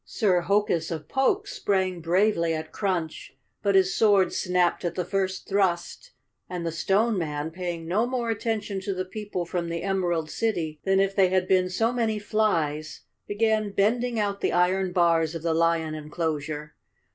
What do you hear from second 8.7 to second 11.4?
to the people from the Em¬ erald City than if they